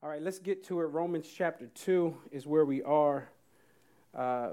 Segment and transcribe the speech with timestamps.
[0.00, 0.84] All right, let's get to it.
[0.84, 3.28] Romans chapter 2 is where we are.
[4.14, 4.50] Uh,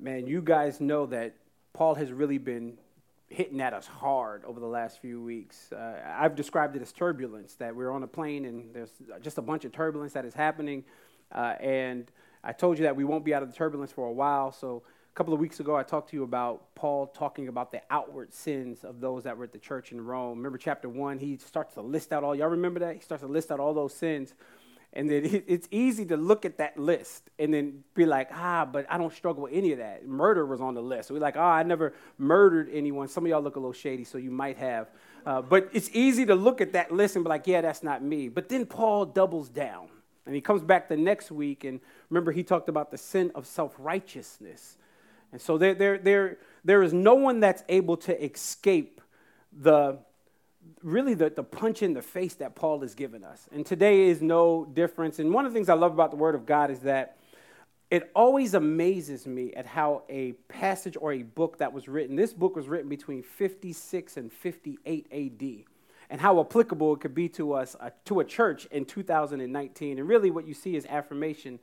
[0.00, 1.36] man, you guys know that
[1.72, 2.78] Paul has really been
[3.28, 5.70] hitting at us hard over the last few weeks.
[5.70, 8.90] Uh, I've described it as turbulence, that we're on a plane and there's
[9.22, 10.82] just a bunch of turbulence that is happening.
[11.30, 12.10] Uh, and
[12.42, 14.50] I told you that we won't be out of the turbulence for a while.
[14.50, 14.82] So
[15.18, 18.84] couple of weeks ago, I talked to you about Paul talking about the outward sins
[18.84, 20.38] of those that were at the church in Rome.
[20.38, 22.94] Remember chapter one, he starts to list out all, y'all remember that?
[22.94, 24.32] He starts to list out all those sins.
[24.92, 28.86] And then it's easy to look at that list and then be like, ah, but
[28.88, 30.06] I don't struggle with any of that.
[30.06, 31.08] Murder was on the list.
[31.08, 33.08] So we're like, ah, oh, I never murdered anyone.
[33.08, 34.88] Some of y'all look a little shady, so you might have.
[35.26, 38.04] Uh, but it's easy to look at that list and be like, yeah, that's not
[38.04, 38.28] me.
[38.28, 39.88] But then Paul doubles down.
[40.26, 43.48] And he comes back the next week, and remember, he talked about the sin of
[43.48, 44.76] self righteousness
[45.32, 49.00] and so there, there, there, there is no one that's able to escape
[49.52, 49.98] the
[50.82, 53.48] really the, the punch in the face that Paul has given us.
[53.52, 55.18] And today is no difference.
[55.18, 57.16] And one of the things I love about the Word of God is that
[57.90, 62.34] it always amazes me at how a passage or a book that was written, this
[62.34, 65.64] book was written between 56 and 58 AD,
[66.10, 69.98] and how applicable it could be to us, uh, to a church in 2019.
[69.98, 71.58] And really, what you see is affirmation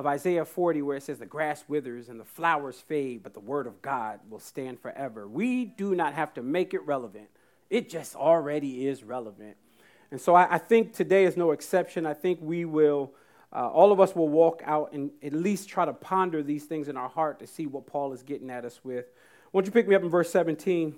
[0.00, 3.40] of Isaiah 40, where it says, The grass withers and the flowers fade, but the
[3.40, 5.28] word of God will stand forever.
[5.28, 7.28] We do not have to make it relevant,
[7.68, 9.58] it just already is relevant.
[10.10, 12.06] And so I, I think today is no exception.
[12.06, 13.12] I think we will,
[13.52, 16.88] uh, all of us will walk out and at least try to ponder these things
[16.88, 19.04] in our heart to see what Paul is getting at us with.
[19.52, 20.94] Won't you pick me up in verse 17?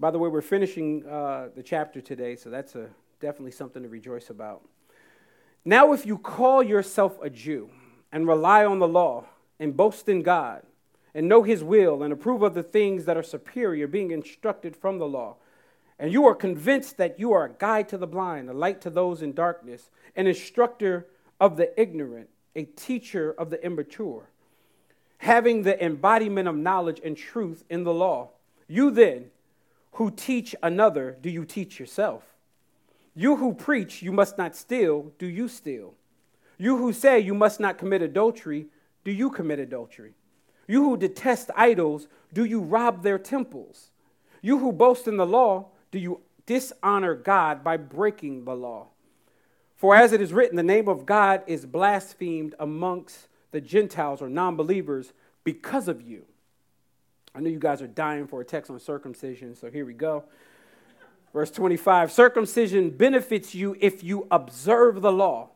[0.00, 2.88] By the way, we're finishing uh, the chapter today, so that's a,
[3.20, 4.62] definitely something to rejoice about.
[5.68, 7.70] Now, if you call yourself a Jew
[8.12, 9.24] and rely on the law
[9.58, 10.62] and boast in God
[11.12, 14.98] and know his will and approve of the things that are superior, being instructed from
[14.98, 15.34] the law,
[15.98, 18.90] and you are convinced that you are a guide to the blind, a light to
[18.90, 21.08] those in darkness, an instructor
[21.40, 24.30] of the ignorant, a teacher of the immature,
[25.18, 28.28] having the embodiment of knowledge and truth in the law,
[28.68, 29.32] you then,
[29.94, 32.35] who teach another, do you teach yourself?
[33.16, 35.94] You who preach, you must not steal, do you steal?
[36.58, 38.66] You who say you must not commit adultery,
[39.04, 40.12] do you commit adultery?
[40.68, 43.90] You who detest idols, do you rob their temples?
[44.42, 48.88] You who boast in the law, do you dishonor God by breaking the law?
[49.76, 54.28] For as it is written, the name of God is blasphemed amongst the Gentiles or
[54.28, 55.12] non believers
[55.42, 56.24] because of you.
[57.34, 60.24] I know you guys are dying for a text on circumcision, so here we go.
[61.36, 65.50] Verse 25 circumcision benefits you if you observe the law.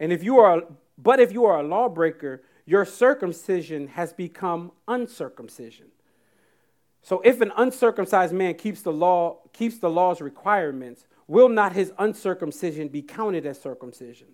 [0.00, 0.62] And if you are,
[0.96, 5.88] but if you are a lawbreaker, your circumcision has become uncircumcision.
[7.02, 11.92] So if an uncircumcised man keeps the law, keeps the law's requirements, will not his
[11.98, 14.28] uncircumcision be counted as circumcision?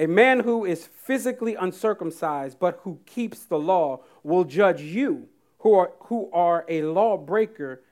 [0.00, 5.74] A man who is physically uncircumcised but who keeps the law will judge you, who
[5.74, 7.82] are, who are a lawbreaker,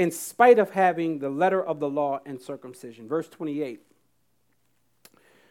[0.00, 3.06] in spite of having the letter of the law and circumcision.
[3.06, 3.82] Verse 28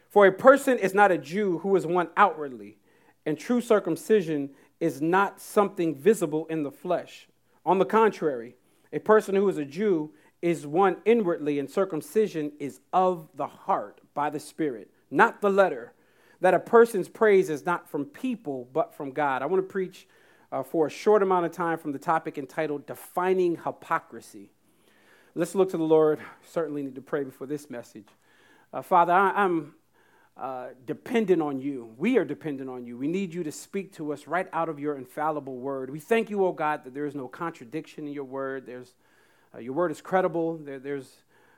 [0.08, 2.76] For a person is not a Jew who is one outwardly,
[3.24, 4.50] and true circumcision
[4.80, 7.28] is not something visible in the flesh.
[7.64, 8.56] On the contrary,
[8.92, 10.10] a person who is a Jew
[10.42, 15.92] is one inwardly, and circumcision is of the heart by the Spirit, not the letter.
[16.40, 19.42] That a person's praise is not from people, but from God.
[19.42, 20.08] I want to preach
[20.52, 24.50] uh, for a short amount of time from the topic entitled Defining Hypocrisy.
[25.34, 26.18] Let's look to the Lord.
[26.48, 28.08] Certainly need to pray before this message.
[28.72, 29.74] Uh, Father, I, am
[30.36, 31.94] uh, dependent on you.
[31.98, 32.96] We are dependent on you.
[32.96, 35.90] We need you to speak to us right out of your infallible word.
[35.90, 38.66] We thank you, O oh God, that there is no contradiction in your word.
[38.66, 38.94] There's,
[39.54, 40.56] uh, your word is credible.
[40.56, 41.12] There, there's,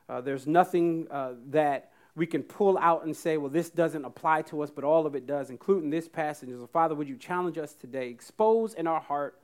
[0.08, 4.42] uh, there's nothing uh, that we can pull out and say, well, this doesn't apply
[4.42, 6.50] to us, but all of it does, including this passage.
[6.50, 8.08] So, Father, would you challenge us today?
[8.10, 9.38] Expose in our heart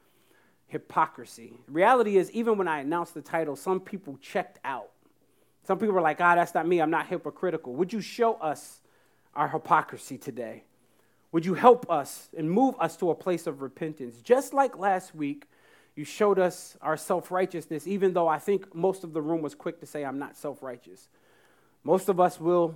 [0.67, 1.55] hypocrisy.
[1.67, 4.91] The reality is, even when I announced the title, some people checked out.
[5.67, 6.81] Some people were like, ah, that's not me.
[6.81, 7.75] I'm not hypocritical.
[7.75, 8.81] Would you show us
[9.35, 10.65] our hypocrisy today?
[11.33, 14.21] Would you help us and move us to a place of repentance?
[14.21, 15.47] Just like last week,
[15.95, 19.55] you showed us our self righteousness, even though I think most of the room was
[19.55, 21.09] quick to say, I'm not self righteous.
[21.89, 22.75] Most of us will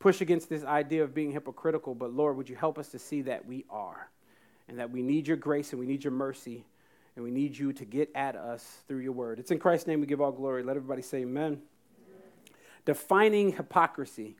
[0.00, 3.22] push against this idea of being hypocritical, but Lord, would you help us to see
[3.22, 4.10] that we are
[4.66, 6.64] and that we need your grace and we need your mercy
[7.14, 9.38] and we need you to get at us through your word.
[9.38, 10.64] It's in Christ's name we give all glory.
[10.64, 11.44] Let everybody say amen.
[11.44, 11.62] amen.
[12.84, 14.34] Defining hypocrisy.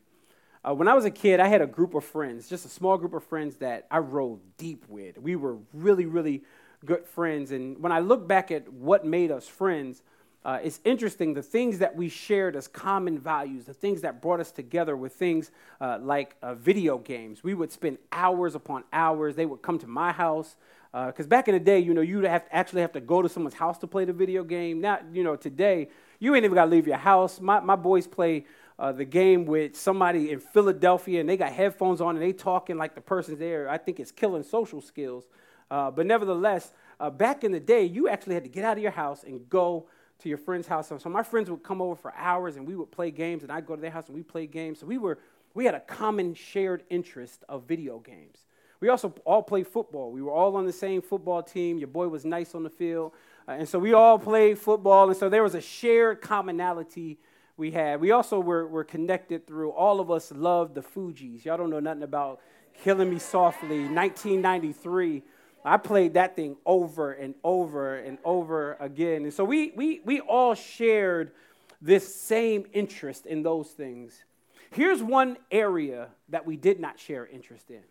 [0.64, 2.98] Uh, when I was a kid, I had a group of friends, just a small
[2.98, 5.16] group of friends that I rode deep with.
[5.16, 6.42] We were really, really
[6.84, 7.52] good friends.
[7.52, 10.02] And when I look back at what made us friends,
[10.48, 14.40] uh, it's interesting the things that we shared as common values, the things that brought
[14.40, 17.44] us together were things uh, like uh, video games.
[17.44, 19.36] We would spend hours upon hours.
[19.36, 20.56] They would come to my house.
[20.90, 23.20] Because uh, back in the day, you know, you'd have to actually have to go
[23.20, 24.80] to someone's house to play the video game.
[24.80, 27.42] Now, you know, today, you ain't even got to leave your house.
[27.42, 28.46] My, my boys play
[28.78, 32.78] uh, the game with somebody in Philadelphia, and they got headphones on, and they talking
[32.78, 33.68] like the person's there.
[33.68, 35.28] I think it's killing social skills.
[35.70, 36.72] Uh, but nevertheless,
[37.18, 39.88] back in the day, you actually had to get out of your house and go
[40.20, 40.88] to your friend's house.
[40.88, 43.66] So my friends would come over for hours, and we would play games, and I'd
[43.66, 44.80] go to their house and we played games.
[44.80, 45.18] So we were
[45.54, 48.44] we had a common shared interest of video games.
[48.80, 50.12] We also all played football.
[50.12, 51.78] We were all on the same football team.
[51.78, 53.12] Your boy was nice on the field.
[53.48, 55.08] Uh, and so we all played football.
[55.08, 57.18] And so there was a shared commonality
[57.56, 58.00] we had.
[58.00, 61.44] We also were, were connected through, all of us loved the Fugees.
[61.44, 62.40] Y'all don't know nothing about
[62.84, 65.24] Killing Me Softly, 1993.
[65.68, 69.24] I played that thing over and over and over again.
[69.24, 71.32] And so we, we, we all shared
[71.80, 74.24] this same interest in those things.
[74.70, 77.82] Here's one area that we did not share interest in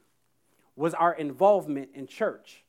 [0.75, 2.63] was our involvement in church.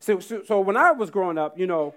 [0.00, 1.94] So, so, so, when I was growing up, you know,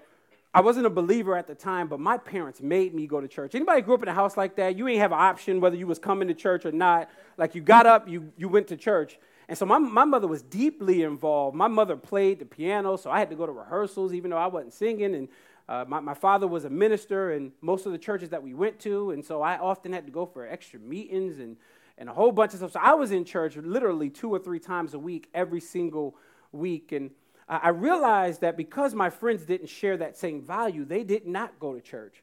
[0.54, 3.54] I wasn't a believer at the time, but my parents made me go to church.
[3.54, 4.78] Anybody grew up in a house like that?
[4.78, 7.10] You ain't have an option whether you was coming to church or not.
[7.36, 9.18] Like you got up, you, you went to church.
[9.48, 11.56] And so my, my mother was deeply involved.
[11.56, 14.48] My mother played the piano, so I had to go to rehearsals even though I
[14.48, 15.14] wasn't singing.
[15.14, 15.28] And
[15.68, 18.80] uh, my, my father was a minister in most of the churches that we went
[18.80, 19.12] to.
[19.12, 21.56] And so I often had to go for extra meetings and
[21.98, 22.72] and a whole bunch of stuff.
[22.72, 26.16] So I was in church literally two or three times a week, every single
[26.52, 26.92] week.
[26.92, 27.10] And
[27.48, 31.74] I realized that because my friends didn't share that same value, they did not go
[31.74, 32.22] to church.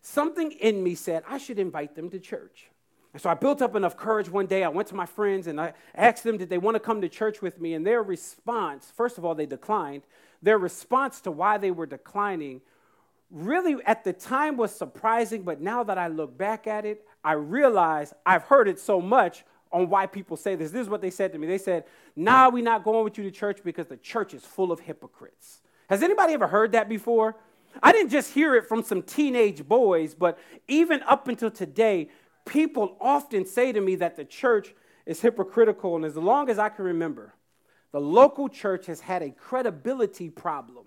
[0.00, 2.68] Something in me said I should invite them to church.
[3.12, 4.64] And so I built up enough courage one day.
[4.64, 7.08] I went to my friends and I asked them, did they want to come to
[7.08, 7.74] church with me?
[7.74, 10.02] And their response, first of all, they declined.
[10.40, 12.62] Their response to why they were declining
[13.32, 17.32] really at the time was surprising, but now that I look back at it, I
[17.32, 20.70] realize I've heard it so much on why people say this.
[20.70, 21.46] This is what they said to me.
[21.46, 24.70] They said, Nah, we're not going with you to church because the church is full
[24.70, 25.62] of hypocrites.
[25.88, 27.36] Has anybody ever heard that before?
[27.82, 30.38] I didn't just hear it from some teenage boys, but
[30.68, 32.10] even up until today,
[32.44, 34.74] people often say to me that the church
[35.06, 35.96] is hypocritical.
[35.96, 37.34] And as long as I can remember,
[37.92, 40.86] the local church has had a credibility problem.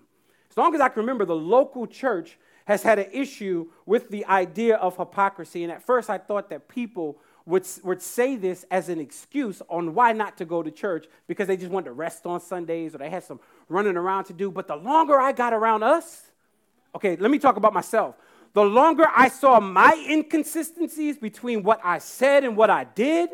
[0.50, 4.24] As long as I can remember, the local church has had an issue with the
[4.26, 5.62] idea of hypocrisy.
[5.62, 9.94] And at first, I thought that people would, would say this as an excuse on
[9.94, 12.98] why not to go to church because they just wanted to rest on Sundays or
[12.98, 13.38] they had some
[13.68, 14.50] running around to do.
[14.50, 16.32] But the longer I got around us,
[16.94, 18.16] okay, let me talk about myself.
[18.56, 23.28] The longer I saw my inconsistencies between what I said and what I did,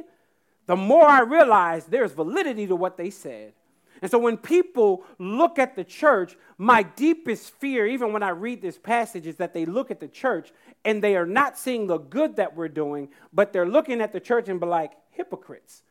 [0.66, 3.52] the more I realized there's validity to what they said.
[4.00, 8.60] And so when people look at the church, my deepest fear, even when I read
[8.60, 10.50] this passage, is that they look at the church
[10.84, 14.18] and they are not seeing the good that we're doing, but they're looking at the
[14.18, 15.84] church and be like, hypocrites.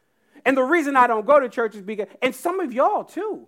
[0.44, 3.48] And the reason I don't go to church is because, and some of y'all too,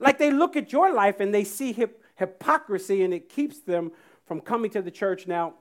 [0.00, 3.92] like they look at your life and they see hip, hypocrisy and it keeps them
[4.28, 5.26] from coming to the church.
[5.26, 5.54] Now,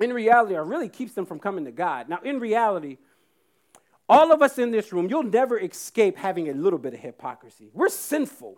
[0.00, 2.08] in reality, or really keeps them from coming to God.
[2.08, 2.96] Now, in reality,
[4.08, 7.68] all of us in this room, you'll never escape having a little bit of hypocrisy.
[7.74, 8.56] We're sinful.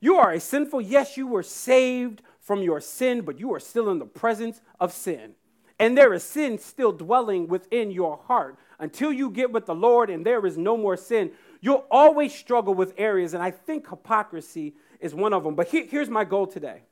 [0.00, 3.88] You are a sinful, yes, you were saved from your sin, but you are still
[3.90, 5.34] in the presence of sin.
[5.78, 8.56] And there is sin still dwelling within your heart.
[8.78, 11.30] Until you get with the Lord and there is no more sin,
[11.60, 13.32] you'll always struggle with areas.
[13.32, 15.54] And I think hypocrisy is one of them.
[15.54, 16.82] But here, here's my goal today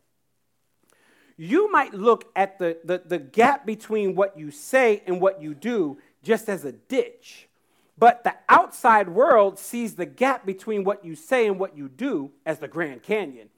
[1.41, 5.55] you might look at the, the, the gap between what you say and what you
[5.55, 7.49] do just as a ditch.
[7.97, 12.31] But the outside world sees the gap between what you say and what you do
[12.45, 13.49] as the Grand Canyon.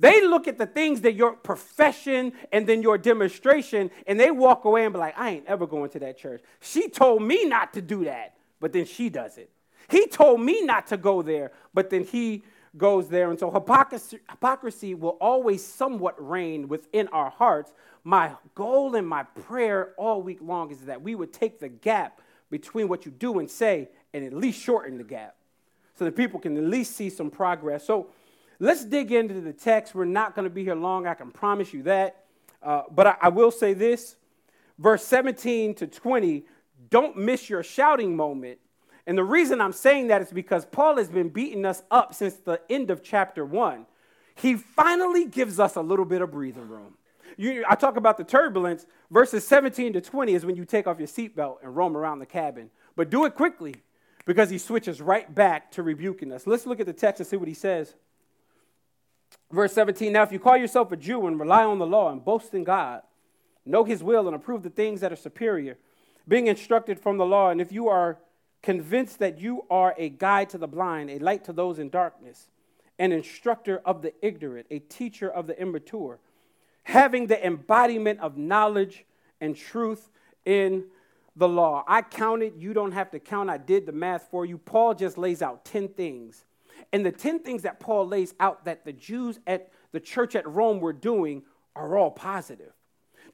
[0.00, 4.64] They look at the things that your profession and then your demonstration, and they walk
[4.64, 6.42] away and be like, I ain't ever going to that church.
[6.58, 9.48] She told me not to do that, but then she does it.
[9.88, 12.42] He told me not to go there, but then he
[12.76, 13.30] goes there.
[13.30, 17.72] And so hypocrisy, hypocrisy will always somewhat reign within our hearts.
[18.04, 22.20] My goal and my prayer all week long is that we would take the gap
[22.50, 25.36] between what you do and say and at least shorten the gap
[25.94, 27.84] so that people can at least see some progress.
[27.84, 28.08] So
[28.58, 29.94] let's dig into the text.
[29.94, 32.24] We're not going to be here long, I can promise you that.
[32.62, 34.16] Uh, but I, I will say this
[34.78, 36.44] verse 17 to 20
[36.90, 38.58] don't miss your shouting moment.
[39.08, 42.34] And the reason I'm saying that is because Paul has been beating us up since
[42.34, 43.86] the end of chapter one.
[44.34, 46.98] He finally gives us a little bit of breathing room.
[47.38, 48.84] You, I talk about the turbulence.
[49.10, 52.26] Verses 17 to 20 is when you take off your seatbelt and roam around the
[52.26, 52.68] cabin.
[52.96, 53.76] But do it quickly
[54.26, 56.46] because he switches right back to rebuking us.
[56.46, 57.94] Let's look at the text and see what he says.
[59.50, 62.22] Verse 17 Now, if you call yourself a Jew and rely on the law and
[62.22, 63.00] boast in God,
[63.64, 65.78] know his will, and approve the things that are superior,
[66.28, 67.48] being instructed from the law.
[67.48, 68.18] And if you are
[68.62, 72.48] convinced that you are a guide to the blind, a light to those in darkness,
[72.98, 76.18] an instructor of the ignorant, a teacher of the immature,
[76.84, 79.04] having the embodiment of knowledge
[79.40, 80.10] and truth
[80.44, 80.84] in
[81.36, 81.84] the law.
[81.86, 83.48] I counted, you don't have to count.
[83.48, 84.58] I did the math for you.
[84.58, 86.44] Paul just lays out 10 things.
[86.92, 90.48] And the 10 things that Paul lays out that the Jews at the church at
[90.48, 91.42] Rome were doing
[91.76, 92.72] are all positive.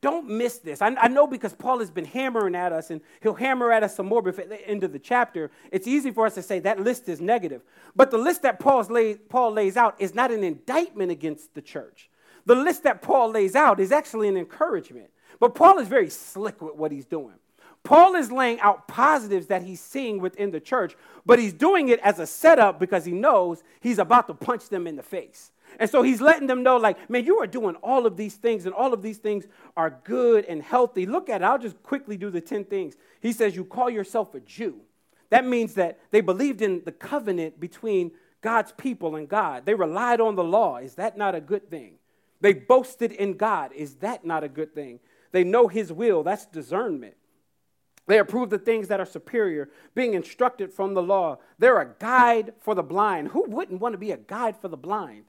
[0.01, 0.83] Don't miss this.
[0.83, 3.97] I, I, know because Paul has been hammering at us, and he'll hammer at us
[3.97, 5.51] some more before the end of the chapter.
[5.73, 7.63] It's easy for us to say that list is negative.
[7.97, 11.63] But the list that Paul's lay, Paul lays out is not an indictment against the
[11.63, 12.11] church.
[12.47, 15.11] The list that Paul lays out is actually an encouragement.
[15.41, 17.35] But Paul is very slick with what he's doing.
[17.83, 20.97] Paul is laying out positives that he's seeing within the church,
[21.27, 24.87] but he's doing it as a setup because he knows he's about to punch them
[24.87, 25.51] in the face.
[25.79, 28.67] And so he's letting them know, like, man, you are doing all of these things,
[28.67, 31.07] and all of these things are good and healthy.
[31.07, 31.45] Look at it.
[31.45, 32.95] I'll just quickly do the 10 things.
[33.21, 34.81] He says, You call yourself a Jew.
[35.31, 39.65] That means that they believed in the covenant between God's people and God.
[39.67, 40.77] They relied on the law.
[40.77, 41.95] Is that not a good thing?
[42.41, 43.73] They boasted in God.
[43.73, 45.01] Is that not a good thing?
[45.33, 46.23] They know his will.
[46.23, 47.15] That's discernment.
[48.07, 51.39] They approve the things that are superior, being instructed from the law.
[51.59, 53.29] They're a guide for the blind.
[53.29, 55.25] Who wouldn't want to be a guide for the blind?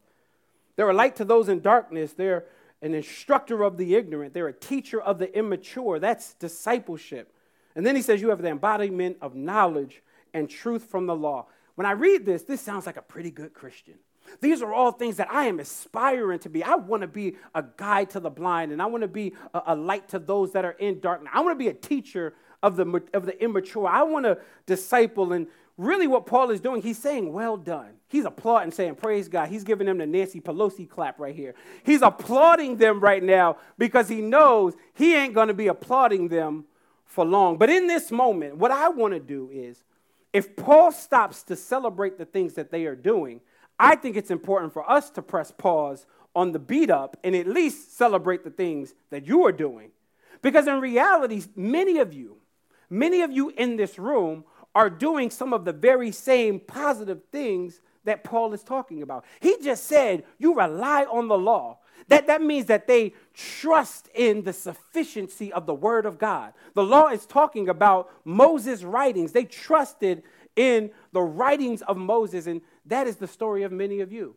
[0.76, 2.14] They're a light to those in darkness.
[2.14, 2.46] They're
[2.82, 4.34] an instructor of the ignorant.
[4.34, 6.00] They're a teacher of the immature.
[6.00, 7.34] That's discipleship.
[7.76, 10.02] And then he says, You have the embodiment of knowledge
[10.34, 11.48] and truth from the law.
[11.76, 13.96] When I read this, this sounds like a pretty good Christian.
[14.42, 16.64] These are all things that I am aspiring to be.
[16.64, 19.62] I want to be a guide to the blind, and I want to be a,
[19.68, 21.32] a light to those that are in darkness.
[21.34, 23.88] I want to be a teacher of the, of the immature.
[23.88, 25.34] I want to disciple.
[25.34, 27.94] And really, what Paul is doing, he's saying, Well done.
[28.08, 29.50] He's applauding, saying, Praise God.
[29.50, 31.56] He's giving them the Nancy Pelosi clap right here.
[31.84, 36.66] He's applauding them right now because he knows he ain't going to be applauding them
[37.06, 37.58] for long.
[37.58, 39.84] But in this moment, what I want to do is,
[40.34, 43.42] if Paul stops to celebrate the things that they are doing,
[43.80, 46.06] I think it's important for us to press pause
[46.36, 49.92] on the beat up and at least celebrate the things that you are doing.
[50.42, 52.38] Because in reality, many of you,
[52.90, 54.44] Many of you in this room
[54.76, 59.26] are doing some of the very same positive things that Paul is talking about.
[59.40, 61.80] He just said, You rely on the law.
[62.08, 66.54] That, that means that they trust in the sufficiency of the Word of God.
[66.76, 69.32] The law is talking about Moses' writings.
[69.32, 70.22] They trusted
[70.56, 74.36] in the writings of Moses, and that is the story of many of you.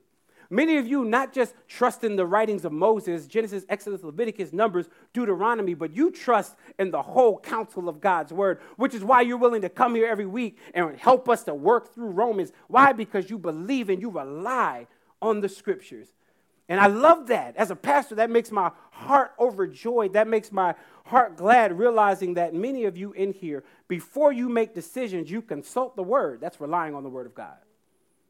[0.50, 4.88] Many of you not just trust in the writings of Moses, Genesis, Exodus, Leviticus, Numbers,
[5.12, 9.36] Deuteronomy, but you trust in the whole counsel of God's word, which is why you're
[9.36, 12.52] willing to come here every week and help us to work through Romans.
[12.68, 12.94] Why?
[12.94, 14.86] Because you believe and you rely
[15.20, 16.08] on the scriptures.
[16.66, 17.56] And I love that.
[17.56, 20.14] As a pastor, that makes my heart overjoyed.
[20.14, 20.74] That makes my
[21.04, 25.94] heart glad realizing that many of you in here, before you make decisions, you consult
[25.96, 26.40] the word.
[26.40, 27.56] That's relying on the word of God.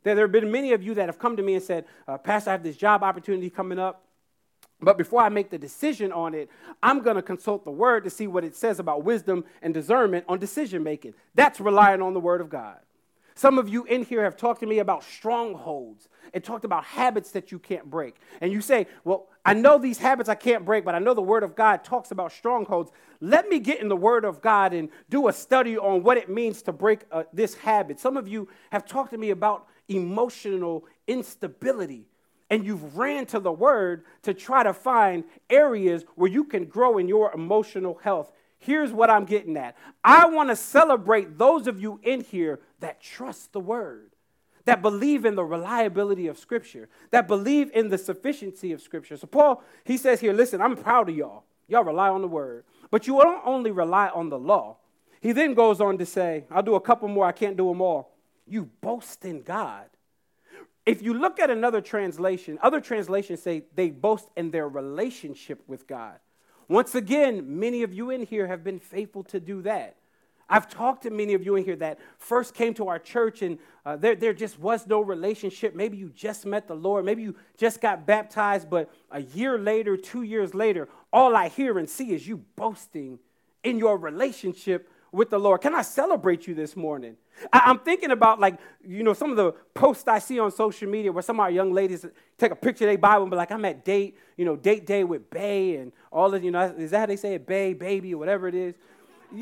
[0.08, 2.16] There, there have been many of you that have come to me and said, uh,
[2.16, 4.04] Pastor, I have this job opportunity coming up.
[4.80, 6.48] But before I make the decision on it,
[6.82, 10.24] I'm going to consult the word to see what it says about wisdom and discernment
[10.26, 11.12] on decision making.
[11.34, 12.78] That's relying on the word of God.
[13.34, 17.32] Some of you in here have talked to me about strongholds and talked about habits
[17.32, 18.16] that you can't break.
[18.40, 21.22] And you say, Well, I know these habits I can't break, but I know the
[21.22, 22.90] Word of God talks about strongholds.
[23.20, 26.28] Let me get in the Word of God and do a study on what it
[26.28, 28.00] means to break uh, this habit.
[28.00, 32.06] Some of you have talked to me about emotional instability.
[32.50, 36.98] And you've ran to the word to try to find areas where you can grow
[36.98, 38.32] in your emotional health.
[38.58, 43.00] Here's what I'm getting at I want to celebrate those of you in here that
[43.00, 44.10] trust the word,
[44.64, 49.16] that believe in the reliability of Scripture, that believe in the sufficiency of Scripture.
[49.16, 51.44] So, Paul, he says here, listen, I'm proud of y'all.
[51.68, 52.64] Y'all rely on the word.
[52.90, 54.78] But you don't only rely on the law.
[55.20, 57.82] He then goes on to say, I'll do a couple more, I can't do them
[57.82, 58.17] all
[58.50, 59.86] you boast in God.
[60.86, 65.86] If you look at another translation, other translations say they boast in their relationship with
[65.86, 66.18] God.
[66.68, 69.96] Once again, many of you in here have been faithful to do that.
[70.50, 73.58] I've talked to many of you in here that first came to our church and
[73.84, 75.74] uh, there, there just was no relationship.
[75.74, 77.04] Maybe you just met the Lord.
[77.04, 81.78] Maybe you just got baptized, but a year later, two years later, all I hear
[81.78, 83.18] and see is you boasting
[83.62, 85.60] in your relationship with the Lord.
[85.60, 87.16] Can I celebrate you this morning?
[87.52, 90.88] I, am thinking about like, you know, some of the posts I see on social
[90.88, 92.04] media where some of our young ladies
[92.36, 94.86] take a picture of their Bible and be like, I'm at date, you know, date
[94.86, 97.46] day with Bay and all of, you know, is that how they say it?
[97.46, 98.74] Bay, baby, or whatever it is.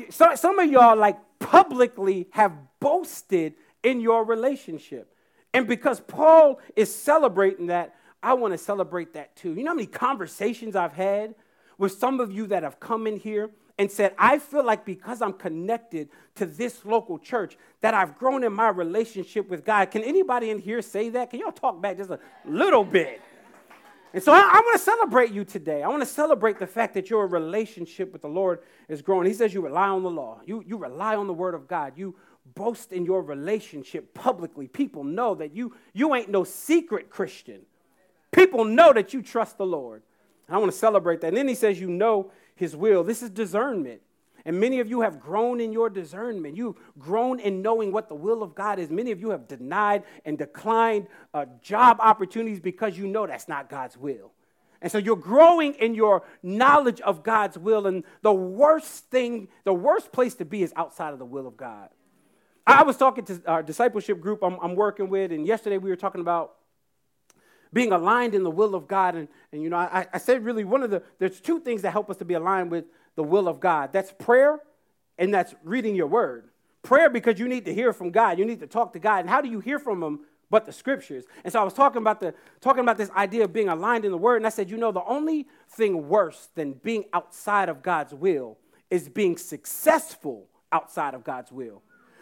[0.09, 5.13] So, some of y'all like publicly have boasted in your relationship.
[5.53, 9.53] And because Paul is celebrating that, I want to celebrate that too.
[9.53, 11.35] You know how many conversations I've had
[11.77, 15.21] with some of you that have come in here and said, I feel like because
[15.21, 19.91] I'm connected to this local church, that I've grown in my relationship with God.
[19.91, 21.29] Can anybody in here say that?
[21.29, 23.21] Can y'all talk back just a little bit?
[24.13, 25.83] And so I, I want to celebrate you today.
[25.83, 29.27] I want to celebrate the fact that your relationship with the Lord is growing.
[29.27, 31.93] He says you rely on the law, you, you rely on the word of God,
[31.95, 32.15] you
[32.55, 34.67] boast in your relationship publicly.
[34.67, 37.61] People know that you, you ain't no secret Christian.
[38.31, 40.01] People know that you trust the Lord.
[40.47, 41.27] And I want to celebrate that.
[41.27, 43.03] And then he says, You know his will.
[43.03, 44.01] This is discernment.
[44.45, 46.55] And many of you have grown in your discernment.
[46.55, 48.89] You've grown in knowing what the will of God is.
[48.89, 53.69] Many of you have denied and declined uh, job opportunities because you know that's not
[53.69, 54.31] God's will.
[54.81, 57.87] And so you're growing in your knowledge of God's will.
[57.87, 61.57] And the worst thing, the worst place to be is outside of the will of
[61.57, 61.89] God.
[62.65, 65.95] I was talking to our discipleship group I'm, I'm working with, and yesterday we were
[65.95, 66.56] talking about
[67.73, 69.15] being aligned in the will of God.
[69.15, 71.91] And, and you know, I, I said really one of the, there's two things that
[71.91, 74.59] help us to be aligned with the will of God that's prayer
[75.17, 76.49] and that's reading your word.
[76.83, 79.19] Prayer because you need to hear from God, you need to talk to God.
[79.19, 80.19] And how do you hear from Him?
[80.49, 81.25] But the scriptures.
[81.43, 84.11] And so I was talking about the talking about this idea of being aligned in
[84.11, 87.83] the word, and I said, you know, the only thing worse than being outside of
[87.83, 88.57] God's will
[88.89, 91.81] is being successful outside of God's will.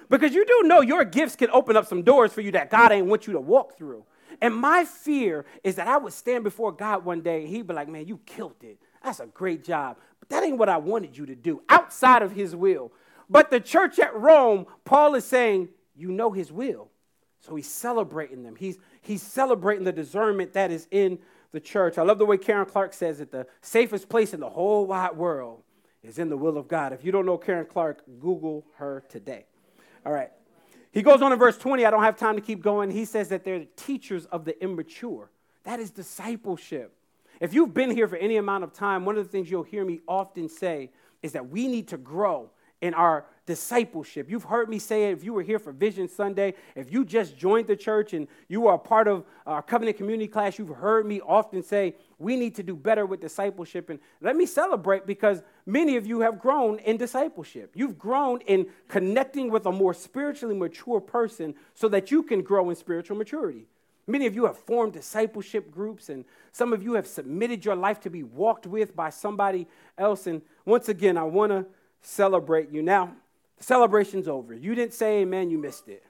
[0.10, 2.92] Because you do know your gifts can open up some doors for you that God
[2.92, 4.06] ain't want you to walk through.
[4.42, 7.74] And my fear is that I would stand before God one day and he'd be
[7.74, 8.80] like, man, you killed it.
[9.04, 9.98] That's a great job.
[10.20, 12.92] But that ain't what I wanted you to do outside of his will.
[13.30, 16.90] But the church at Rome, Paul is saying, you know his will.
[17.40, 18.56] So he's celebrating them.
[18.56, 21.20] He's, he's celebrating the discernment that is in
[21.52, 21.98] the church.
[21.98, 25.16] I love the way Karen Clark says it the safest place in the whole wide
[25.16, 25.62] world
[26.04, 26.92] is in the will of God.
[26.92, 29.46] If you don't know Karen Clark, Google her today.
[30.06, 30.32] All right.
[30.96, 31.86] He goes on in verse 20.
[31.86, 32.90] I don't have time to keep going.
[32.90, 35.30] He says that they're teachers of the immature.
[35.66, 36.96] That is discipleship.
[37.42, 39.84] If you've been here for any amount of time, one of the things you'll hear
[39.84, 40.90] me often say
[41.22, 42.50] is that we need to grow
[42.80, 44.30] in our discipleship.
[44.30, 47.38] You've heard me say it if you were here for Vision Sunday, if you just
[47.38, 51.06] joined the church and you are a part of our covenant community class, you've heard
[51.06, 53.90] me often say we need to do better with discipleship.
[53.90, 57.72] And let me celebrate because many of you have grown in discipleship.
[57.76, 62.70] You've grown in connecting with a more spiritually mature person so that you can grow
[62.70, 63.68] in spiritual maturity.
[64.08, 68.00] Many of you have formed discipleship groups, and some of you have submitted your life
[68.02, 70.28] to be walked with by somebody else.
[70.28, 71.66] And once again, I want to
[72.02, 72.84] celebrate you.
[72.84, 73.16] Now,
[73.58, 74.54] the celebration's over.
[74.54, 76.04] You didn't say amen, you missed it.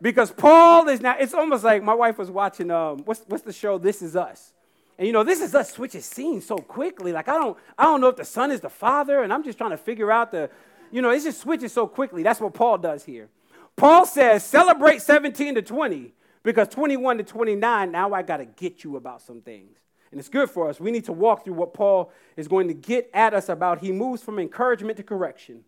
[0.00, 3.52] Because Paul is now, it's almost like my wife was watching, um, what's, what's the
[3.52, 4.52] show, This Is Us.
[4.98, 7.12] And you know, This Is Us switching scenes so quickly.
[7.12, 9.56] Like, I don't, I don't know if the son is the father, and I'm just
[9.56, 10.50] trying to figure out the,
[10.90, 12.24] you know, it just switches so quickly.
[12.24, 13.28] That's what Paul does here.
[13.76, 18.82] Paul says, celebrate 17 to 20, because 21 to 29, now I got to get
[18.82, 19.78] you about some things.
[20.10, 20.80] And it's good for us.
[20.80, 23.78] We need to walk through what Paul is going to get at us about.
[23.80, 25.64] He moves from encouragement to correction.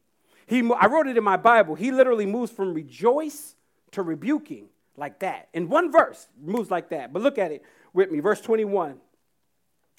[0.47, 1.77] He, I wrote it in my Bible.
[1.77, 3.55] He literally moves from rejoice
[3.93, 4.66] to rebuking
[4.97, 5.49] like that.
[5.53, 7.12] In one verse, moves like that.
[7.12, 7.62] But look at it
[7.93, 8.19] with me.
[8.21, 8.99] Verse 21.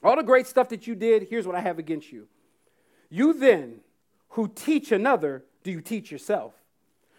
[0.03, 2.27] All the great stuff that you did, here's what I have against you.
[3.09, 3.81] You then,
[4.29, 6.53] who teach another, do you teach yourself?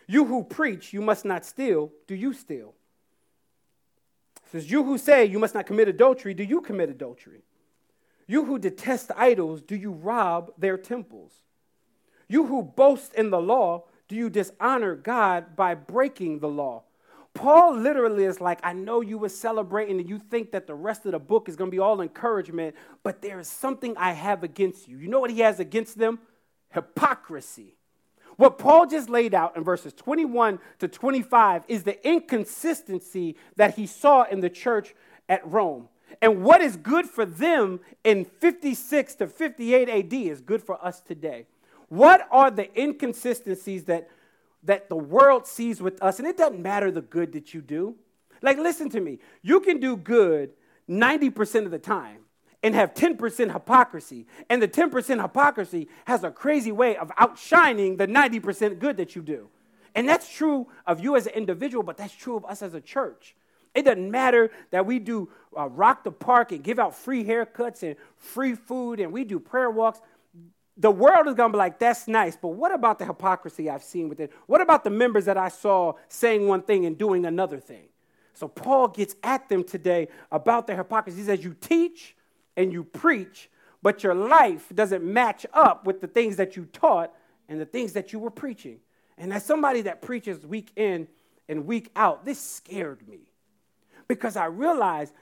[0.06, 2.74] You who preach, you must not steal, do you steal?
[4.52, 7.42] says, You who say you must not commit adultery, do you commit adultery?
[8.26, 11.32] You who detest idols, do you rob their temples?
[12.28, 16.82] You who boast in the law, do you dishonor God by breaking the law?
[17.34, 21.06] Paul literally is like, I know you were celebrating and you think that the rest
[21.06, 24.42] of the book is going to be all encouragement, but there is something I have
[24.42, 24.98] against you.
[24.98, 26.18] You know what he has against them?
[26.70, 27.76] Hypocrisy.
[28.36, 33.86] What Paul just laid out in verses 21 to 25 is the inconsistency that he
[33.86, 34.94] saw in the church
[35.28, 35.88] at Rome.
[36.20, 41.00] And what is good for them in 56 to 58 AD is good for us
[41.00, 41.46] today.
[41.88, 44.08] What are the inconsistencies that,
[44.62, 46.18] that the world sees with us?
[46.18, 47.96] And it doesn't matter the good that you do.
[48.42, 49.18] Like, listen to me.
[49.42, 50.50] You can do good
[50.88, 52.22] 90% of the time
[52.62, 54.26] and have 10% hypocrisy.
[54.48, 59.22] And the 10% hypocrisy has a crazy way of outshining the 90% good that you
[59.22, 59.48] do.
[59.94, 62.80] And that's true of you as an individual, but that's true of us as a
[62.80, 63.34] church.
[63.74, 67.82] It doesn't matter that we do uh, rock the park and give out free haircuts
[67.82, 70.00] and free food and we do prayer walks.
[70.76, 73.82] The world is going to be like, that's nice, but what about the hypocrisy I've
[73.82, 74.32] seen with it?
[74.46, 77.88] What about the members that I saw saying one thing and doing another thing?
[78.34, 81.18] So Paul gets at them today about their hypocrisy.
[81.18, 82.16] He says, You teach,
[82.56, 83.50] and you preach,
[83.82, 87.12] but your life doesn't match up with the things that you taught
[87.48, 88.78] and the things that you were preaching.
[89.18, 91.08] And as somebody that preaches week in
[91.48, 93.32] and week out, this scared me
[94.08, 95.12] because I realized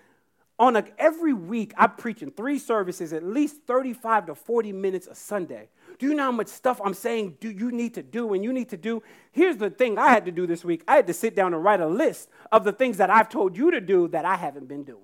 [0.61, 5.15] on a, every week, I'm preaching three services, at least 35 to 40 minutes a
[5.15, 5.71] Sunday.
[5.99, 8.53] Do you know how much stuff I'm saying do you need to do and you
[8.53, 9.03] need to do?
[9.33, 10.85] Here's the thing I had to do this week.
[10.87, 13.57] I had to sit down and write a list of the things that I've told
[13.57, 15.01] you to do that I haven't been doing.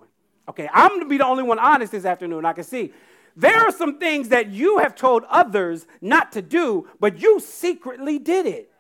[0.47, 2.45] Okay, I'm going to be the only one honest this afternoon.
[2.45, 2.93] I can see
[3.35, 8.19] there are some things that you have told others not to do, but you secretly
[8.19, 8.71] did it.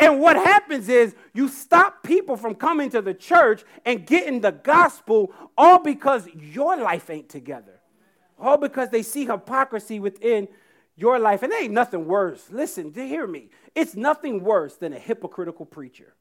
[0.00, 4.50] And what happens is you stop people from coming to the church and getting the
[4.50, 7.80] gospel all because your life ain't together.
[8.38, 10.48] All because they see hypocrisy within
[10.96, 11.42] your life.
[11.42, 12.46] And there ain't nothing worse.
[12.50, 13.50] Listen, to hear me.
[13.74, 16.14] It's nothing worse than a hypocritical preacher.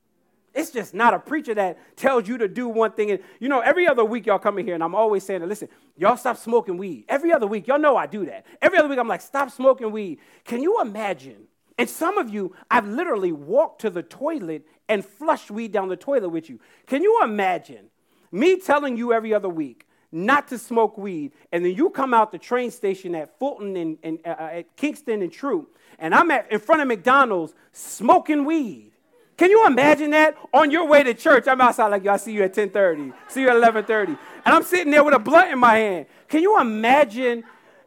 [0.53, 3.11] It's just not a preacher that tells you to do one thing.
[3.11, 5.69] And you know, every other week y'all come in here and I'm always saying, listen,
[5.95, 7.05] y'all stop smoking weed.
[7.07, 8.45] Every other week, y'all know I do that.
[8.61, 10.19] Every other week I'm like, stop smoking weed.
[10.43, 11.48] Can you imagine?
[11.79, 15.95] And some of you, I've literally walked to the toilet and flushed weed down the
[15.95, 16.59] toilet with you.
[16.87, 17.85] Can you imagine
[18.33, 22.33] me telling you every other week, not to smoke weed, and then you come out
[22.33, 26.51] the train station at Fulton and, and uh, at Kingston and Throop, and I'm at,
[26.51, 28.91] in front of McDonald's smoking weed.
[29.37, 31.47] Can you imagine that on your way to church?
[31.47, 34.17] I'm outside like y'all see you at 10:30, see you at 11:30, and
[34.53, 36.07] I'm sitting there with a blunt in my hand.
[36.27, 37.45] Can you imagine?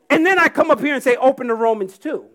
[0.08, 2.31] And then I come up here and say, "Open the Romans 2."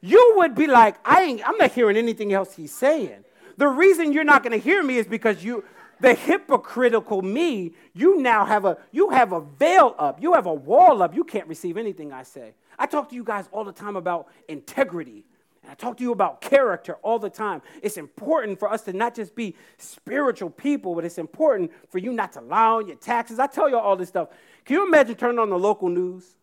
[0.00, 1.48] You would be like, "I ain't.
[1.48, 3.24] I'm not hearing anything else he's saying."
[3.56, 5.64] The reason you're not going to hear me is because you
[6.00, 10.54] the hypocritical me, you now have a you have a veil up, you have a
[10.54, 11.14] wall up.
[11.14, 12.54] You can't receive anything I say.
[12.78, 15.26] I talk to you guys all the time about integrity.
[15.62, 17.60] And I talk to you about character all the time.
[17.82, 22.14] It's important for us to not just be spiritual people, but it's important for you
[22.14, 23.38] not to lie on your taxes.
[23.38, 24.30] I tell you all this stuff.
[24.64, 26.36] Can you imagine turning on the local news?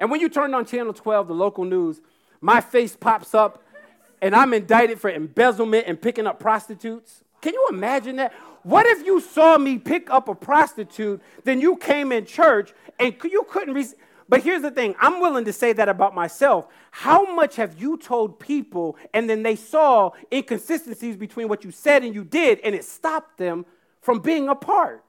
[0.00, 2.00] And when you turn on channel 12, the local news,
[2.40, 3.62] my face pops up
[4.20, 7.24] and I'm indicted for embezzlement and picking up prostitutes.
[7.40, 8.32] Can you imagine that?
[8.62, 13.14] What if you saw me pick up a prostitute, then you came in church and
[13.22, 13.74] you couldn't.
[13.74, 13.84] Re-
[14.28, 16.66] but here's the thing I'm willing to say that about myself.
[16.90, 22.02] How much have you told people and then they saw inconsistencies between what you said
[22.02, 23.66] and you did, and it stopped them
[24.00, 25.04] from being a part?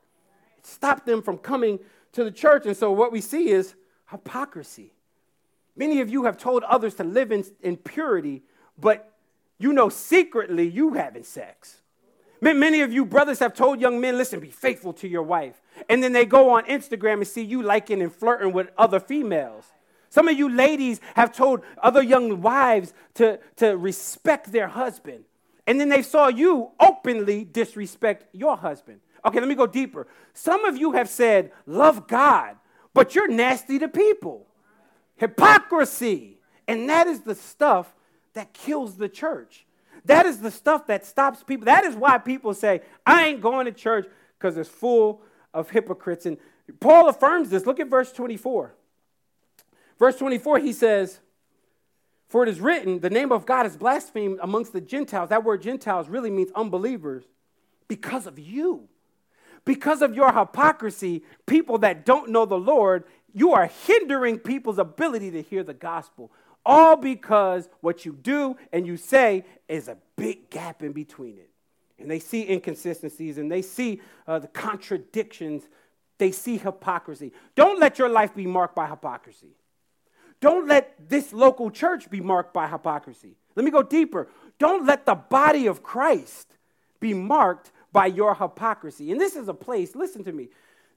[0.57, 1.79] It stopped them from coming
[2.11, 2.65] to the church.
[2.65, 3.75] And so what we see is
[4.09, 4.91] hypocrisy.
[5.75, 8.43] Many of you have told others to live in, in purity,
[8.79, 9.11] but
[9.57, 11.77] you know secretly you having sex.
[12.41, 15.61] Many of you brothers have told young men, listen, be faithful to your wife.
[15.89, 19.65] And then they go on Instagram and see you liking and flirting with other females.
[20.09, 25.23] Some of you ladies have told other young wives to, to respect their husband.
[25.65, 28.99] And then they saw you openly disrespect your husband.
[29.25, 30.07] Okay, let me go deeper.
[30.33, 32.57] Some of you have said, love God,
[32.95, 34.47] but you're nasty to people.
[35.17, 36.39] Hypocrisy.
[36.67, 37.93] And that is the stuff
[38.33, 39.65] that kills the church.
[40.05, 41.65] That is the stuff that stops people.
[41.65, 44.07] That is why people say, I ain't going to church
[44.39, 45.21] because it's full
[45.53, 46.25] of hypocrites.
[46.25, 46.37] And
[46.79, 47.65] Paul affirms this.
[47.65, 48.73] Look at verse 24.
[49.99, 51.19] Verse 24, he says,
[52.29, 55.29] For it is written, the name of God is blasphemed amongst the Gentiles.
[55.29, 57.25] That word Gentiles really means unbelievers
[57.87, 58.87] because of you.
[59.65, 65.31] Because of your hypocrisy, people that don't know the Lord, you are hindering people's ability
[65.31, 66.31] to hear the gospel.
[66.65, 71.49] All because what you do and you say is a big gap in between it.
[71.99, 75.63] And they see inconsistencies and they see uh, the contradictions.
[76.17, 77.33] They see hypocrisy.
[77.55, 79.55] Don't let your life be marked by hypocrisy.
[80.41, 83.35] Don't let this local church be marked by hypocrisy.
[83.55, 84.27] Let me go deeper.
[84.59, 86.55] Don't let the body of Christ
[86.99, 89.11] be marked by your hypocrisy.
[89.13, 90.49] And this is a place, listen to me.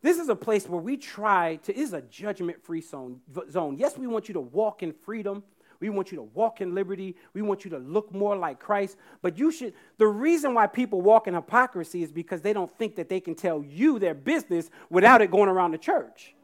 [0.03, 3.77] This is a place where we try to, is a judgment free zone, zone.
[3.79, 5.45] Yes, we want you to walk in freedom.
[5.81, 7.15] We want you to walk in liberty.
[7.35, 8.97] We want you to look more like Christ.
[9.23, 12.97] But you should, the reason why people walk in hypocrisy is because they don't think
[12.97, 16.35] that they can tell you their business without it going around the church.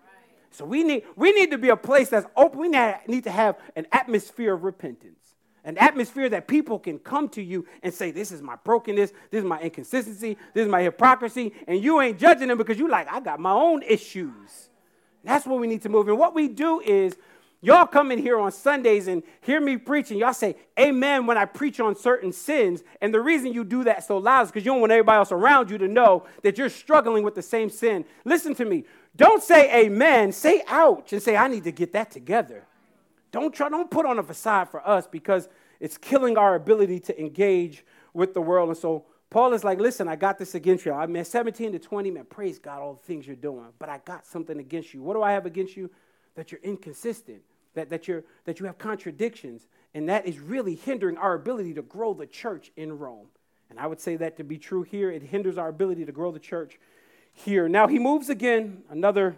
[0.52, 2.60] So we need, we need to be a place that's open.
[2.60, 5.23] We need to have an atmosphere of repentance,
[5.64, 9.38] an atmosphere that people can come to you and say, This is my brokenness, this
[9.40, 13.10] is my inconsistency, this is my hypocrisy, and you ain't judging them because you like,
[13.10, 14.70] I got my own issues.
[15.22, 16.08] That's what we need to move.
[16.08, 17.16] And what we do is
[17.64, 20.18] Y'all come in here on Sundays and hear me preaching.
[20.18, 22.82] Y'all say amen when I preach on certain sins.
[23.00, 25.32] And the reason you do that so loud is because you don't want everybody else
[25.32, 28.04] around you to know that you're struggling with the same sin.
[28.26, 28.84] Listen to me.
[29.16, 30.32] Don't say amen.
[30.32, 32.66] Say ouch and say, I need to get that together.
[33.34, 35.48] Don't try, don't put on a facade for us because
[35.80, 38.68] it's killing our ability to engage with the world.
[38.68, 40.92] And so Paul is like, listen, I got this against you.
[40.92, 43.66] I mean, 17 to 20, man, praise God, all the things you're doing.
[43.78, 45.02] But I got something against you.
[45.02, 45.90] What do I have against you?
[46.36, 47.42] That you're inconsistent
[47.74, 51.82] that, that, you're, that you have contradictions, and that is really hindering our ability to
[51.82, 53.26] grow the church in Rome.
[53.70, 55.10] And I would say that to be true here.
[55.10, 56.78] It hinders our ability to grow the church
[57.32, 57.68] here.
[57.68, 59.36] Now he moves again, another,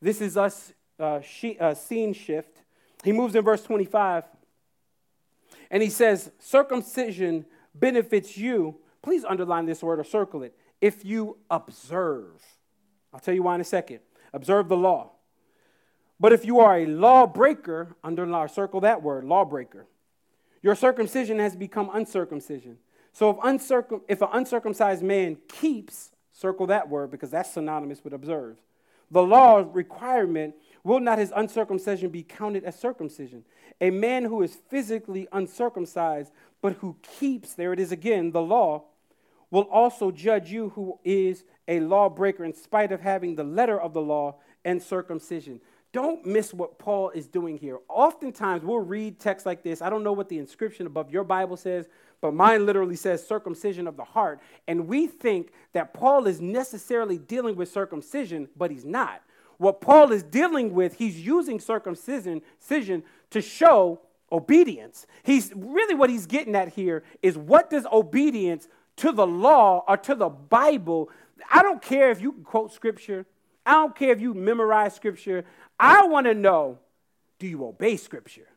[0.00, 2.62] this is us uh, she, uh, scene shift.
[3.04, 4.24] He moves in verse 25
[5.70, 8.76] and he says, Circumcision benefits you.
[9.02, 10.54] Please underline this word or circle it.
[10.80, 12.42] If you observe,
[13.12, 14.00] I'll tell you why in a second.
[14.32, 15.12] Observe the law.
[16.20, 19.86] But if you are a lawbreaker, underline, or circle that word, lawbreaker,
[20.62, 22.78] your circumcision has become uncircumcision.
[23.12, 28.12] So if, uncircum, if an uncircumcised man keeps, circle that word because that's synonymous with
[28.12, 28.60] observes,
[29.10, 33.44] the law requirement, will not his uncircumcision be counted as circumcision?
[33.80, 38.84] A man who is physically uncircumcised, but who keeps, there it is again, the law,
[39.50, 43.92] will also judge you who is a lawbreaker in spite of having the letter of
[43.92, 45.60] the law and circumcision.
[45.92, 47.78] Don't miss what Paul is doing here.
[47.88, 49.80] Oftentimes we'll read texts like this.
[49.80, 51.88] I don't know what the inscription above your Bible says,
[52.20, 54.40] but mine literally says circumcision of the heart.
[54.66, 59.22] And we think that Paul is necessarily dealing with circumcision, but he's not.
[59.58, 62.42] What Paul is dealing with, he's using circumcision
[63.30, 65.06] to show obedience.
[65.22, 69.96] He's really what he's getting at here is what does obedience to the law or
[69.96, 71.10] to the Bible?
[71.52, 73.26] I don't care if you quote scripture.
[73.66, 75.44] I don't care if you memorize scripture.
[75.78, 76.78] I want to know
[77.38, 78.48] do you obey scripture?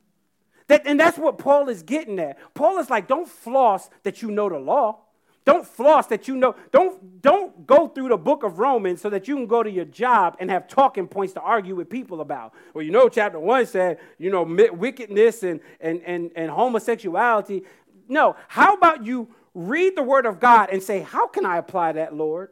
[0.68, 2.38] That, and that's what Paul is getting at.
[2.54, 5.00] Paul is like, don't floss that you know the law.
[5.44, 6.56] Don't floss that you know.
[6.72, 9.86] Don't, don't go through the book of Romans so that you can go to your
[9.86, 12.54] job and have talking points to argue with people about.
[12.74, 17.64] Well, you know, chapter one said, you know, wickedness and, and, and, and homosexuality.
[18.08, 21.94] No, how about you read the word of God and say, how can I apply
[21.94, 22.50] that, Lord?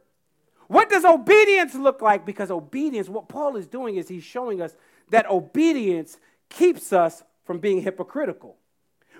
[0.67, 2.25] What does obedience look like?
[2.25, 4.75] Because obedience, what Paul is doing is he's showing us
[5.09, 6.17] that obedience
[6.49, 8.55] keeps us from being hypocritical.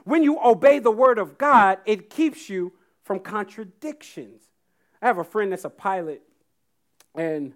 [0.04, 2.74] When you obey the word of God, it keeps you
[3.10, 4.44] from contradictions.
[5.02, 6.22] I have a friend that's a pilot,
[7.16, 7.54] and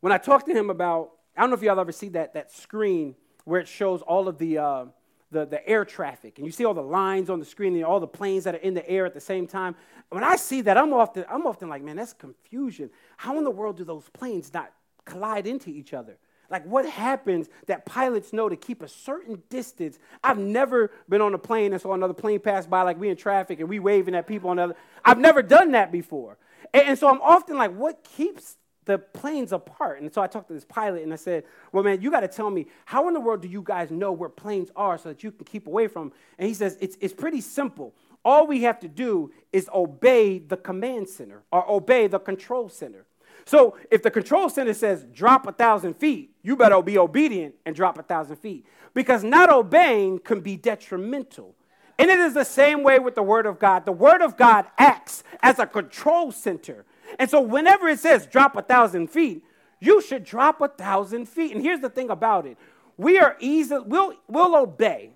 [0.00, 2.50] when I talk to him about, I don't know if y'all ever see that, that
[2.50, 3.14] screen
[3.44, 4.84] where it shows all of the, uh,
[5.32, 8.00] the, the air traffic, and you see all the lines on the screen and all
[8.00, 9.76] the planes that are in the air at the same time.
[10.08, 12.88] When I see that, I'm often, I'm often like, man, that's confusion.
[13.18, 14.72] How in the world do those planes not
[15.04, 16.16] collide into each other?
[16.50, 19.98] Like, what happens that pilots know to keep a certain distance?
[20.22, 23.16] I've never been on a plane and saw another plane pass by, like we in
[23.16, 24.76] traffic and we waving at people on the other.
[25.04, 26.38] I've never done that before.
[26.74, 30.02] And, and so I'm often like, what keeps the planes apart?
[30.02, 32.28] And so I talked to this pilot and I said, well, man, you got to
[32.28, 35.22] tell me, how in the world do you guys know where planes are so that
[35.22, 36.18] you can keep away from them?
[36.38, 37.94] And he says, it's, it's pretty simple.
[38.24, 43.06] All we have to do is obey the command center or obey the control center.
[43.50, 47.74] So if the control center says drop a thousand feet, you better be obedient and
[47.74, 48.64] drop a thousand feet.
[48.94, 51.56] Because not obeying can be detrimental.
[51.98, 53.86] And it is the same way with the Word of God.
[53.86, 56.84] The Word of God acts as a control center.
[57.18, 59.42] And so whenever it says drop a thousand feet,
[59.80, 61.52] you should drop a thousand feet.
[61.52, 62.56] And here's the thing about it
[62.96, 65.10] we are easy, we'll, we'll obey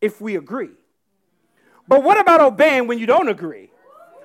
[0.00, 0.74] if we agree.
[1.86, 3.70] But what about obeying when you don't agree?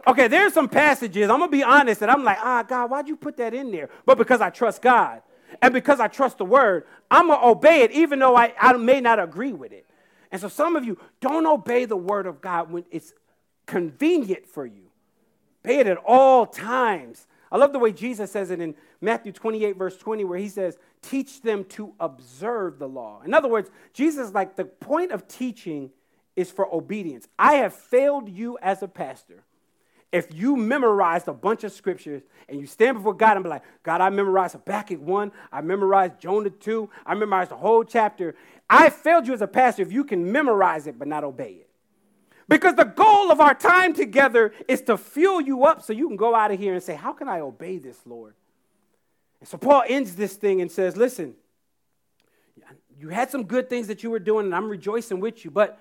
[0.07, 3.15] Okay, there's some passages, I'm gonna be honest, that I'm like, ah, God, why'd you
[3.15, 3.89] put that in there?
[4.05, 5.21] But because I trust God
[5.61, 8.99] and because I trust the word, I'm gonna obey it even though I, I may
[8.99, 9.85] not agree with it.
[10.31, 13.13] And so some of you don't obey the word of God when it's
[13.65, 14.89] convenient for you.
[15.63, 17.27] Obey it at all times.
[17.51, 20.77] I love the way Jesus says it in Matthew 28, verse 20, where he says,
[21.01, 23.21] Teach them to observe the law.
[23.25, 25.91] In other words, Jesus, like the point of teaching
[26.35, 27.27] is for obedience.
[27.37, 29.43] I have failed you as a pastor
[30.11, 33.63] if you memorized a bunch of scriptures and you stand before God and be like,
[33.83, 38.35] God, I memorized Habakkuk 1, I memorized Jonah 2, I memorized the whole chapter.
[38.69, 41.69] I failed you as a pastor if you can memorize it but not obey it.
[42.49, 46.17] Because the goal of our time together is to fuel you up so you can
[46.17, 48.33] go out of here and say, How can I obey this, Lord?
[49.39, 51.35] And so Paul ends this thing and says, Listen,
[52.99, 55.79] you had some good things that you were doing, and I'm rejoicing with you, but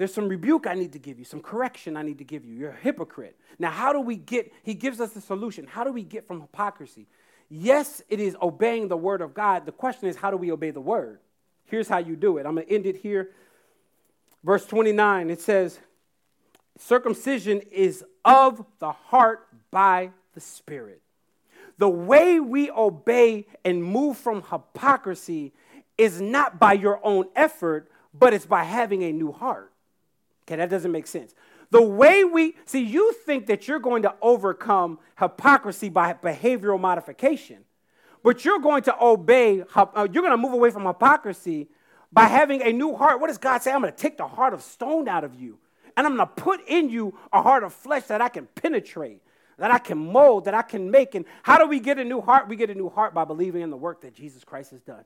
[0.00, 2.54] there's some rebuke I need to give you, some correction I need to give you.
[2.54, 3.36] You're a hypocrite.
[3.58, 5.66] Now, how do we get, he gives us the solution.
[5.66, 7.06] How do we get from hypocrisy?
[7.50, 9.66] Yes, it is obeying the word of God.
[9.66, 11.20] The question is, how do we obey the word?
[11.66, 12.46] Here's how you do it.
[12.46, 13.32] I'm going to end it here.
[14.42, 15.78] Verse 29, it says,
[16.78, 21.02] Circumcision is of the heart by the Spirit.
[21.76, 25.52] The way we obey and move from hypocrisy
[25.98, 29.69] is not by your own effort, but it's by having a new heart.
[30.50, 31.32] Okay, that doesn't make sense.
[31.70, 37.58] The way we see, you think that you're going to overcome hypocrisy by behavioral modification,
[38.24, 41.68] but you're going to obey, uh, you're going to move away from hypocrisy
[42.12, 43.20] by having a new heart.
[43.20, 43.70] What does God say?
[43.70, 45.58] I'm going to take the heart of stone out of you,
[45.96, 49.22] and I'm going to put in you a heart of flesh that I can penetrate.
[49.56, 51.14] that I can mold, that I can make.
[51.14, 52.48] And how do we get a new heart?
[52.48, 55.04] We get a new heart by believing in the work that Jesus Christ has done.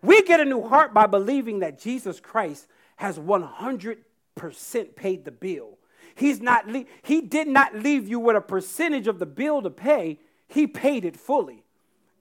[0.00, 2.66] We get a new heart by believing that Jesus Christ
[2.96, 3.98] has 100%
[4.34, 5.78] paid the bill.
[6.14, 6.66] He's not
[7.02, 10.18] he did not leave you with a percentage of the bill to pay.
[10.48, 11.64] He paid it fully.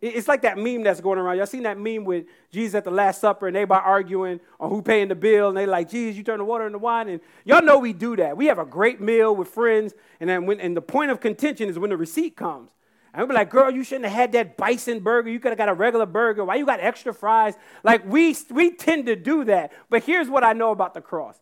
[0.01, 1.37] It's like that meme that's going around.
[1.37, 4.81] Y'all seen that meme with Jesus at the Last Supper and everybody arguing on who
[4.81, 7.09] paying the bill, and they like, Jesus, you turn the water into wine.
[7.09, 8.37] And y'all know we do that.
[8.37, 11.67] We have a great meal with friends, and then when and the point of contention
[11.67, 12.71] is when the receipt comes.
[13.13, 15.29] And we'll be like, girl, you shouldn't have had that bison burger.
[15.29, 16.45] You could have got a regular burger.
[16.45, 17.55] Why you got extra fries?
[17.83, 19.73] Like we we tend to do that.
[19.89, 21.39] But here's what I know about the cross.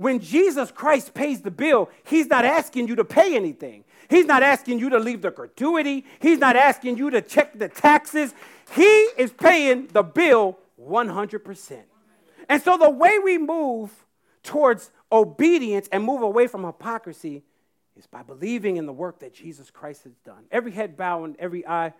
[0.00, 3.84] When Jesus Christ pays the bill, he's not asking you to pay anything.
[4.08, 6.06] He's not asking you to leave the gratuity.
[6.20, 8.32] He's not asking you to check the taxes.
[8.74, 11.82] He is paying the bill 100%.
[12.48, 13.90] And so the way we move
[14.42, 17.42] towards obedience and move away from hypocrisy
[17.94, 20.44] is by believing in the work that Jesus Christ has done.
[20.50, 21.92] Every head bowed every eye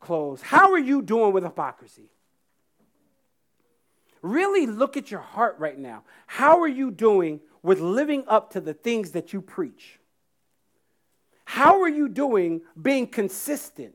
[0.00, 0.42] closed.
[0.42, 2.08] How are you doing with hypocrisy?
[4.22, 6.04] Really look at your heart right now.
[6.26, 9.98] How are you doing with living up to the things that you preach?
[11.44, 13.94] How are you doing being consistent?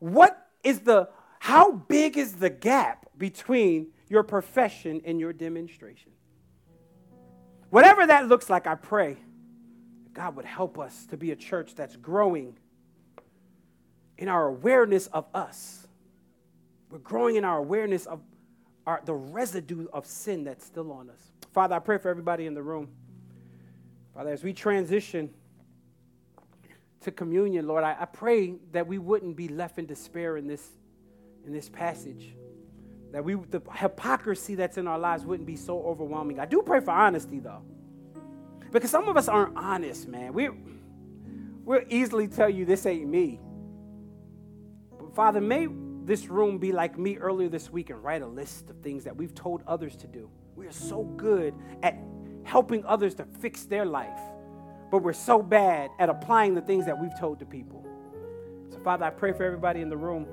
[0.00, 6.12] What is the how big is the gap between your profession and your demonstration?
[7.70, 9.16] Whatever that looks like, I pray
[10.12, 12.58] God would help us to be a church that's growing
[14.18, 15.86] in our awareness of us.
[16.90, 18.20] We're growing in our awareness of
[18.86, 21.32] our, the residue of sin that's still on us.
[21.52, 22.88] Father, I pray for everybody in the room.
[24.14, 25.30] Father, as we transition
[27.00, 30.66] to communion, Lord, I, I pray that we wouldn't be left in despair in this,
[31.46, 32.34] in this passage.
[33.12, 36.40] That we, the hypocrisy that's in our lives wouldn't be so overwhelming.
[36.40, 37.62] I do pray for honesty, though.
[38.70, 40.32] Because some of us aren't honest, man.
[40.32, 40.48] We,
[41.64, 43.38] we'll easily tell you this ain't me.
[44.98, 45.68] But Father, may
[46.04, 49.16] this room be like me earlier this week and write a list of things that
[49.16, 50.28] we've told others to do.
[50.56, 51.96] We are so good at
[52.44, 54.18] helping others to fix their life,
[54.90, 57.86] but we're so bad at applying the things that we've told to people.
[58.70, 60.26] So, Father, I pray for everybody in the room.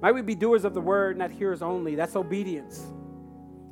[0.00, 1.94] Might we be doers of the word, not hearers only.
[1.94, 2.86] That's obedience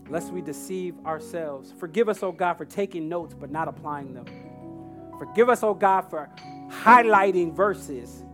[0.08, 1.72] lest we deceive ourselves.
[1.78, 4.26] Forgive us, oh God, for taking notes but not applying them.
[5.18, 6.28] Forgive us, oh God, for
[6.70, 8.24] highlighting verses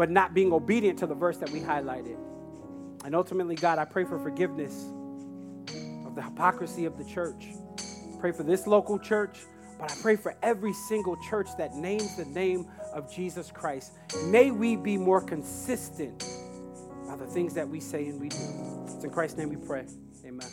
[0.00, 2.16] but not being obedient to the verse that we highlighted.
[3.04, 4.86] And ultimately, God, I pray for forgiveness
[6.06, 7.48] of the hypocrisy of the church.
[8.18, 9.40] Pray for this local church,
[9.78, 13.92] but I pray for every single church that names the name of Jesus Christ.
[14.24, 16.24] May we be more consistent
[17.06, 18.38] by the things that we say and we do.
[18.86, 19.84] It's in Christ's name we pray.
[20.24, 20.48] Amen.